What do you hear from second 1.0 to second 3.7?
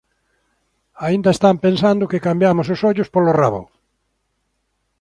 Aínda está pensando que cambiamos os ollos polo rabo.